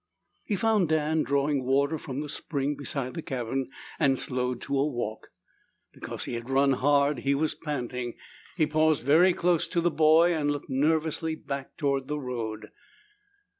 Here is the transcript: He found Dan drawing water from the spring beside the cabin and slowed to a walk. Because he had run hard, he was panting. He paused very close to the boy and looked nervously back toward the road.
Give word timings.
He 0.43 0.55
found 0.55 0.89
Dan 0.89 1.21
drawing 1.21 1.63
water 1.63 1.99
from 1.99 2.21
the 2.21 2.27
spring 2.27 2.75
beside 2.75 3.13
the 3.13 3.21
cabin 3.21 3.69
and 3.99 4.17
slowed 4.17 4.59
to 4.61 4.75
a 4.79 4.87
walk. 4.87 5.27
Because 5.93 6.23
he 6.23 6.33
had 6.33 6.49
run 6.49 6.71
hard, 6.71 7.19
he 7.19 7.35
was 7.35 7.53
panting. 7.53 8.15
He 8.57 8.65
paused 8.65 9.03
very 9.03 9.31
close 9.31 9.67
to 9.67 9.79
the 9.79 9.91
boy 9.91 10.33
and 10.33 10.49
looked 10.49 10.71
nervously 10.71 11.35
back 11.35 11.77
toward 11.77 12.07
the 12.07 12.19
road. 12.19 12.71